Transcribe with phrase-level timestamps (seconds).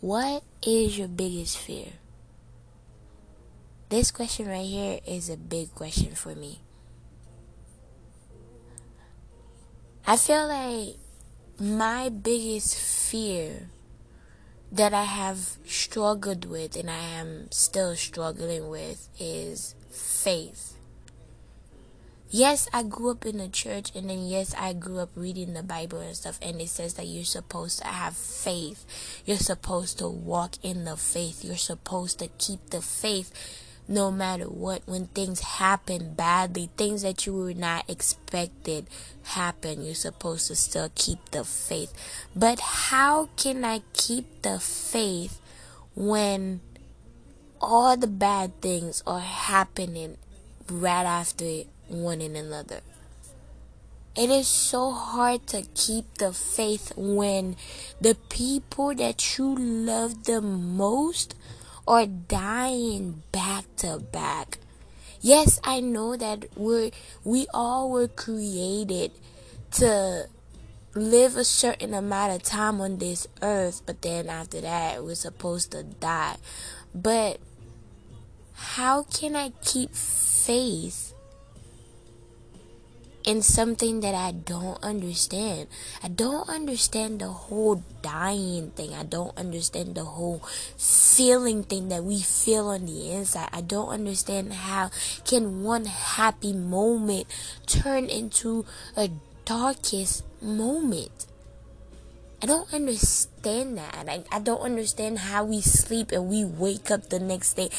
[0.00, 1.92] What is your biggest fear?
[3.88, 6.60] This question right here is a big question for me.
[10.06, 10.96] I feel like
[11.58, 13.70] my biggest fear
[14.70, 20.75] that I have struggled with and I am still struggling with is faith.
[22.28, 25.62] Yes, I grew up in the church and then yes, I grew up reading the
[25.62, 28.84] Bible and stuff and it says that you're supposed to have faith.
[29.24, 31.44] You're supposed to walk in the faith.
[31.44, 33.32] You're supposed to keep the faith
[33.88, 38.86] no matter what when things happen badly things that you were not expected
[39.22, 41.92] happen you're supposed to still keep the faith
[42.34, 45.40] but how can i keep the faith
[45.94, 46.60] when
[47.60, 50.16] all the bad things are happening
[50.68, 52.80] right after one in another
[54.16, 57.54] it is so hard to keep the faith when
[58.00, 61.34] the people that you love the most
[61.86, 64.58] are dying back to back.
[65.20, 66.92] Yes, I know that we're
[67.24, 69.12] we all were created
[69.72, 70.28] to
[70.94, 75.72] live a certain amount of time on this earth, but then after that we're supposed
[75.72, 76.36] to die.
[76.94, 77.38] But
[78.54, 81.12] how can I keep faith
[83.26, 85.66] in something that I don't understand.
[86.02, 88.94] I don't understand the whole dying thing.
[88.94, 90.46] I don't understand the whole
[90.78, 93.50] feeling thing that we feel on the inside.
[93.52, 94.90] I don't understand how
[95.26, 97.26] can one happy moment
[97.66, 98.64] turn into
[98.96, 99.10] a
[99.44, 101.26] darkest moment.
[102.40, 104.06] I don't understand that.
[104.06, 107.70] I, I don't understand how we sleep and we wake up the next day.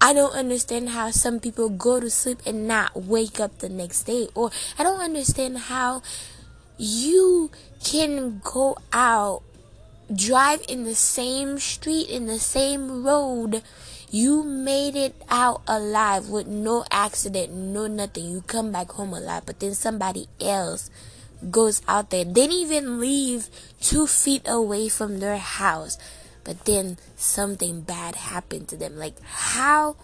[0.00, 4.04] I don't understand how some people go to sleep and not wake up the next
[4.04, 4.28] day.
[4.34, 6.02] Or I don't understand how
[6.76, 7.50] you
[7.82, 9.42] can go out,
[10.14, 13.62] drive in the same street, in the same road.
[14.10, 18.24] You made it out alive with no accident, no nothing.
[18.24, 20.90] You come back home alive, but then somebody else
[21.50, 22.24] goes out there.
[22.24, 23.48] They didn't even leave
[23.80, 25.98] two feet away from their house
[26.44, 28.96] but then something bad happened to them.
[28.96, 29.96] Like how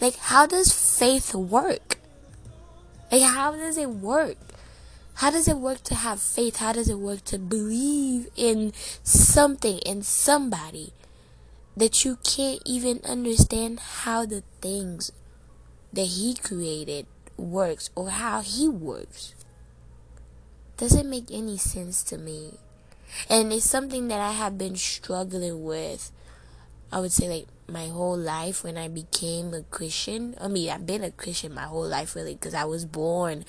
[0.00, 1.98] like how does faith work?
[3.10, 4.36] Like how does it work?
[5.14, 6.56] How does it work to have faith?
[6.56, 8.72] How does it work to believe in
[9.02, 10.92] something in somebody
[11.76, 15.12] that you can't even understand how the things
[15.92, 17.06] that he created
[17.36, 19.34] works or how he works?
[20.76, 22.54] Doesn't make any sense to me.
[23.28, 26.10] And it's something that I have been struggling with,
[26.90, 30.36] I would say, like my whole life when I became a Christian.
[30.40, 33.44] I mean, I've been a Christian my whole life, really, because I was born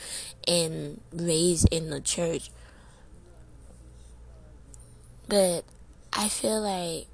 [0.48, 2.52] and raised in the church.
[5.28, 5.64] But
[6.12, 7.08] I feel like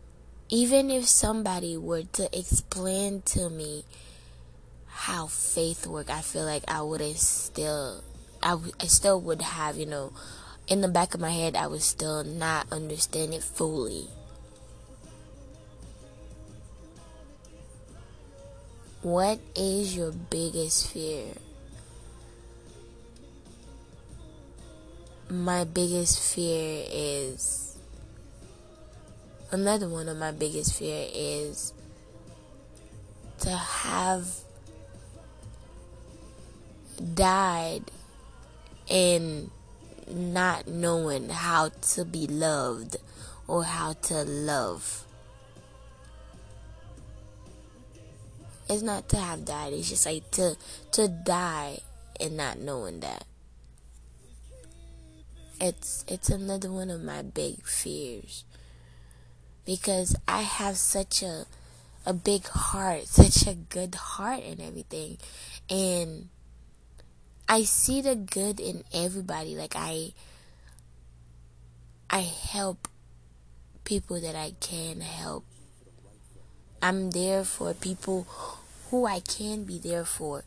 [0.50, 3.86] even if somebody were to explain to me
[4.88, 8.04] how faith work, I feel like I wouldn't still,
[8.44, 10.12] I, w- I still would have, you know,
[10.69, 14.07] in the back of my head, I would still not understand it fully.
[19.02, 21.34] What is your biggest fear?
[25.30, 27.78] My biggest fear is
[29.51, 31.74] another one of my biggest fear is
[33.40, 34.28] to have
[37.13, 37.84] died
[38.88, 39.50] in
[40.09, 42.97] not knowing how to be loved
[43.47, 45.06] or how to love.
[48.69, 50.56] It's not to have died, it's just like to
[50.92, 51.80] to die
[52.19, 53.25] and not knowing that.
[55.59, 58.44] It's it's another one of my big fears.
[59.66, 61.46] Because I have such a
[62.06, 65.18] a big heart, such a good heart and everything.
[65.69, 66.30] And
[67.52, 69.56] I see the good in everybody.
[69.56, 70.14] Like I
[72.08, 72.88] I help
[73.84, 75.46] people that I can help.
[76.80, 78.28] I'm there for people
[78.92, 80.44] who I can be there for.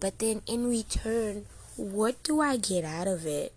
[0.00, 1.44] But then in return,
[1.76, 3.52] what do I get out of it?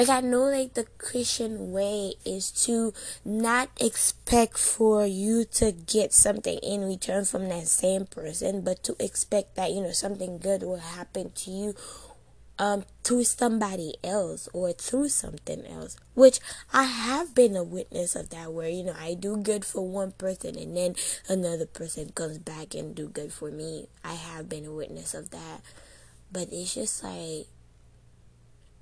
[0.00, 6.14] Like I know like the Christian way is to not expect for you to get
[6.14, 10.62] something in return from that same person, but to expect that, you know, something good
[10.62, 11.74] will happen to you
[12.58, 15.98] um to somebody else or through something else.
[16.14, 16.40] Which
[16.72, 20.12] I have been a witness of that where, you know, I do good for one
[20.12, 20.94] person and then
[21.28, 23.88] another person comes back and do good for me.
[24.02, 25.60] I have been a witness of that.
[26.32, 27.48] But it's just like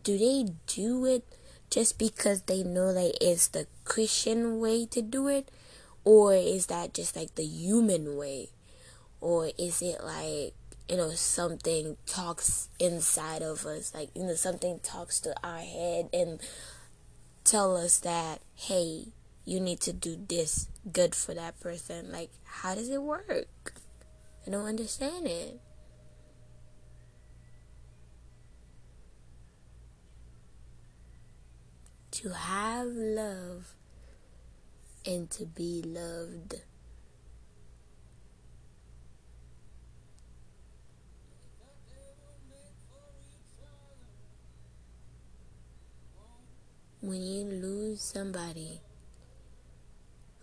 [0.02, 1.24] do they do it
[1.70, 5.50] just because they know that it's the Christian way to do it?
[6.04, 8.50] Or is that just like the human way?
[9.20, 10.54] Or is it like
[10.88, 13.94] you know something talks inside of us?
[13.94, 16.40] Like you know something talks to our head and
[17.44, 19.08] tell us that hey
[19.44, 22.10] you need to do this good for that person.
[22.12, 23.74] Like how does it work?
[24.46, 25.60] I don't understand it
[32.22, 33.74] to have love
[35.06, 36.56] and to be loved.
[47.00, 48.80] When you lose somebody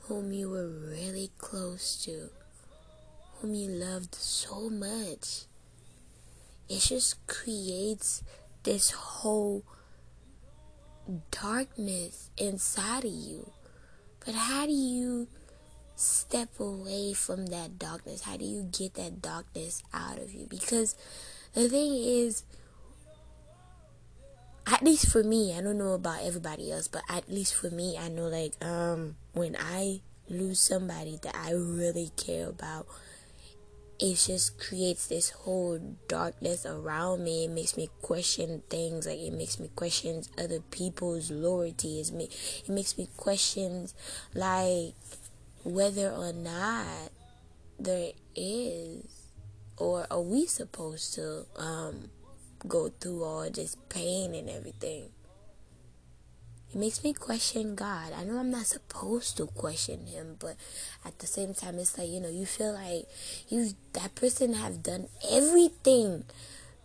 [0.04, 2.30] whom you were really close to,
[3.34, 5.44] whom you loved so much,
[6.70, 8.24] it just creates
[8.64, 9.66] this whole
[11.32, 13.52] darkness inside of you.
[14.26, 15.28] But how do you
[15.96, 18.24] step away from that darkness?
[18.24, 20.48] How do you get that darkness out of you?
[20.50, 20.96] Because
[21.54, 22.44] the thing is,
[24.68, 27.98] at least for me, I don't know about everybody else, but at least for me,
[27.98, 32.88] I know like um when I lose somebody that I really care about,
[34.00, 37.46] it just creates this whole darkness around me.
[37.46, 39.08] It makes me question things.
[39.08, 42.02] Like it makes me question other people's loyalty.
[42.02, 43.88] It makes me question
[44.34, 44.96] like
[45.64, 47.12] whether or not
[47.80, 49.32] there is
[49.78, 52.10] or are we supposed to um
[52.68, 55.10] go through all this pain and everything.
[56.72, 58.12] It makes me question God.
[58.12, 60.58] I know I'm not supposed to question him, but
[61.06, 63.08] at the same time it's like, you know, you feel like
[63.48, 66.26] you that person have done everything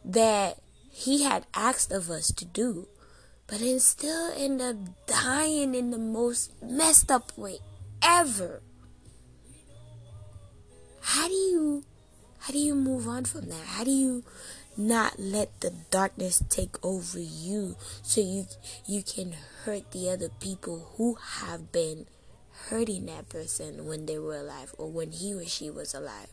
[0.05, 0.59] that
[0.91, 2.88] he had asked of us to do.
[3.47, 4.77] But then still end up
[5.09, 7.59] dying in the most messed up way
[8.00, 8.62] ever.
[11.00, 11.50] How do you
[12.50, 13.64] how do you move on from that?
[13.64, 14.25] How do you
[14.76, 18.44] not let the darkness take over you so you
[18.85, 22.06] you can hurt the other people who have been
[22.69, 26.26] hurting that person when they were alive or when he or she was alive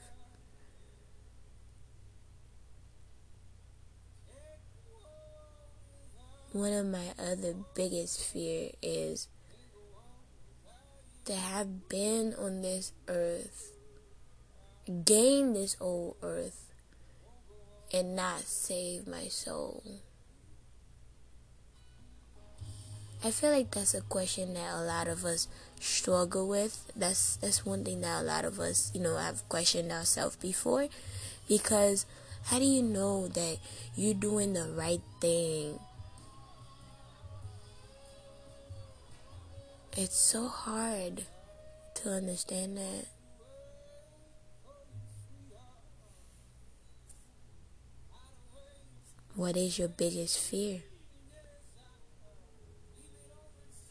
[6.52, 9.28] one of my other biggest fear is
[11.26, 13.77] to have been on this earth
[15.06, 16.72] gain this old earth
[17.94, 19.84] and not save my soul?
[23.24, 25.48] I feel like that's a question that a lot of us
[25.80, 26.92] struggle with.
[26.96, 30.88] That's that's one thing that a lot of us, you know, have questioned ourselves before
[31.48, 32.06] because
[32.46, 33.58] how do you know that
[33.96, 35.80] you're doing the right thing?
[39.98, 41.24] It's so hard
[41.96, 43.17] to understand that.
[49.38, 50.82] What is your biggest fear?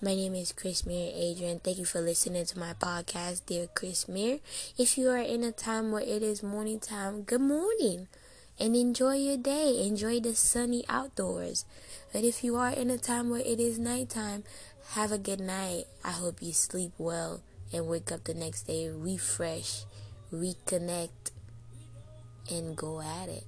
[0.02, 1.60] My name is Chrissmyrrhe Adrien.
[1.60, 4.40] Thank you for listening to my podcast, Dear Chrissmyrrhe.
[4.76, 8.08] If you are in a time where it is morning time, good morning
[8.58, 9.86] and enjoy your day.
[9.86, 11.64] Enjoy the sunny outdoors.
[12.12, 14.42] But if you are in a time where it is nighttime,
[14.94, 15.84] have a good night.
[16.02, 17.40] I hope you sleep well
[17.72, 19.84] and wake up the next day refresh,
[20.32, 21.30] reconnect,
[22.50, 23.44] and go at it.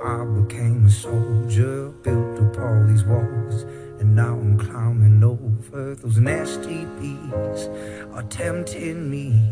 [0.00, 3.64] I became a soldier, built up all these walls,
[4.00, 7.68] and now I'm climbing over those nasty bees
[8.12, 9.42] are tempting me.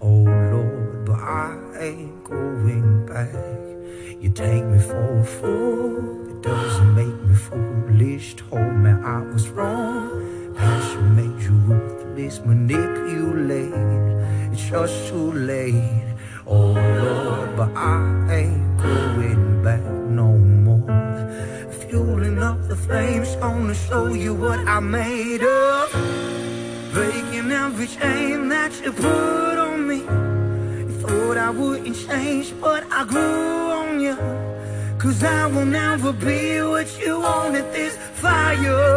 [0.00, 3.32] Oh Lord, but I ain't going back.
[4.20, 8.34] You take me for a fool, it doesn't make me foolish.
[8.36, 13.72] Told me I was wrong, passion made you ruthless, manipulate.
[14.52, 16.13] It's just too late.
[16.46, 20.84] Oh Lord, but I ain't going back no more.
[21.88, 25.90] Fueling up the flames, gonna show you what I made of.
[26.92, 30.00] Breaking every chain that you put on me.
[30.00, 34.16] You thought I wouldn't change, but I grew on you.
[34.98, 38.93] Cause I will never be what you wanted this fire.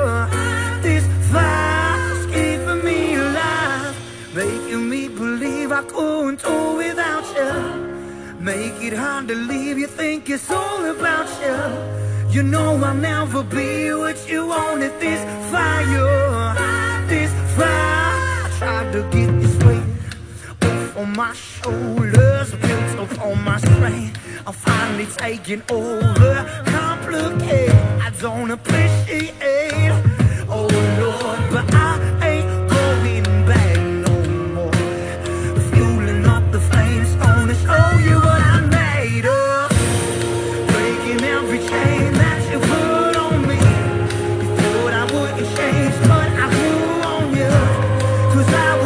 [8.87, 9.77] it hard to leave.
[9.77, 11.57] You think it's all about you.
[12.33, 16.55] You know I'll never be what you wanted This fire,
[17.07, 18.49] this fire.
[18.57, 19.83] Tried to get this weight
[20.63, 24.19] Off on my shoulders Built up on my strength.
[24.45, 26.35] I'm finally taking over.
[26.65, 27.75] Complicated,
[28.05, 29.91] I don't appreciate.
[30.49, 30.67] Oh
[30.99, 31.76] Lord, but I
[48.37, 48.76] Cause I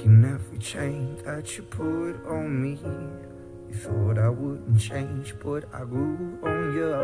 [0.00, 2.78] Breaking every chain that you put on me.
[3.68, 6.94] You thought I wouldn't change, but I grew on you.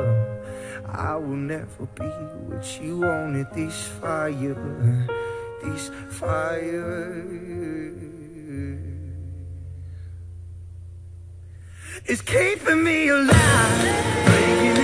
[0.86, 2.08] I will never be
[2.48, 3.48] what you wanted.
[3.52, 4.54] This fire,
[5.62, 7.22] this fire
[12.06, 14.75] is keeping me alive.